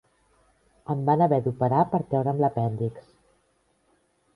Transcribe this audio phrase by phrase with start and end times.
[0.93, 3.11] Em van haver d'operar per treure'm l'apèndix.